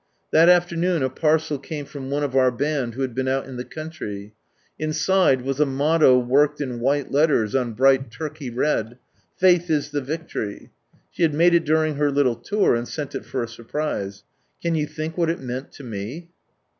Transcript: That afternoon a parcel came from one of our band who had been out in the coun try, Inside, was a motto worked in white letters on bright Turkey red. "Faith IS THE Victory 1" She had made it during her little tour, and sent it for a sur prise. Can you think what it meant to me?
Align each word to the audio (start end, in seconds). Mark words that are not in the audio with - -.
That 0.31 0.49
afternoon 0.49 1.03
a 1.03 1.11
parcel 1.11 1.59
came 1.59 1.85
from 1.85 2.09
one 2.09 2.23
of 2.23 2.35
our 2.35 2.49
band 2.51 2.95
who 2.95 3.03
had 3.03 3.13
been 3.13 3.27
out 3.27 3.45
in 3.45 3.57
the 3.57 3.63
coun 3.63 3.91
try, 3.91 4.31
Inside, 4.79 5.43
was 5.43 5.59
a 5.59 5.65
motto 5.67 6.17
worked 6.17 6.59
in 6.59 6.79
white 6.79 7.11
letters 7.11 7.53
on 7.53 7.73
bright 7.73 8.09
Turkey 8.09 8.49
red. 8.49 8.97
"Faith 9.37 9.69
IS 9.69 9.91
THE 9.91 10.01
Victory 10.01 10.57
1" 10.57 10.69
She 11.11 11.21
had 11.21 11.35
made 11.35 11.53
it 11.53 11.65
during 11.65 11.97
her 11.97 12.09
little 12.09 12.33
tour, 12.35 12.73
and 12.73 12.87
sent 12.87 13.13
it 13.13 13.25
for 13.25 13.43
a 13.43 13.47
sur 13.47 13.63
prise. 13.63 14.23
Can 14.59 14.73
you 14.73 14.87
think 14.87 15.19
what 15.19 15.29
it 15.29 15.39
meant 15.39 15.71
to 15.73 15.83
me? 15.83 16.31